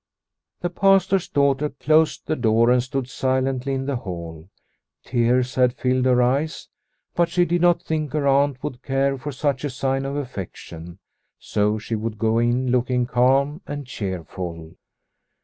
The 0.61 0.71
Pastor's 0.71 1.29
daughter 1.29 1.69
closed 1.69 2.25
the 2.25 2.35
door 2.35 2.71
and 2.71 2.81
stood 2.81 3.07
silently 3.07 3.75
in 3.75 3.85
the 3.85 3.97
hall. 3.97 4.49
Tears 5.05 5.53
had 5.53 5.75
filled 5.75 6.05
her 6.05 6.23
eyes, 6.23 6.69
but 7.13 7.29
she 7.29 7.45
did 7.45 7.61
not 7.61 7.83
think 7.83 8.13
her 8.13 8.25
aunt 8.27 8.63
would 8.63 8.81
care 8.81 9.15
for 9.19 9.31
such 9.31 9.63
a 9.63 9.69
sign 9.69 10.03
of 10.05 10.15
affection, 10.15 10.97
so 11.37 11.77
she 11.77 11.93
would 11.93 12.17
go 12.17 12.39
in 12.39 12.71
looking 12.71 13.05
calm 13.05 13.61
and 13.67 13.85
cheerful. 13.85 14.73